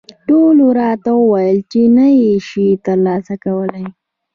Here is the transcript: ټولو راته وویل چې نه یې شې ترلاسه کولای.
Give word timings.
ټولو 0.27 0.65
راته 0.79 1.11
وویل 1.21 1.59
چې 1.71 1.81
نه 1.97 2.07
یې 2.19 2.31
شې 2.47 2.67
ترلاسه 2.85 3.33
کولای. 3.43 3.85